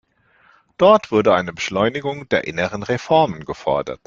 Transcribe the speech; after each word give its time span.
Dort 0.79 1.11
wurde 1.11 1.35
eine 1.35 1.53
Beschleunigung 1.53 2.27
der 2.29 2.47
inneren 2.47 2.81
Reformen 2.81 3.45
gefordert. 3.45 3.99